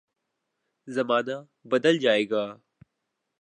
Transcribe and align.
زمانہ 0.87 1.37
بدل 1.65 1.97
جائے 1.99 2.29
گا۔ 2.29 2.43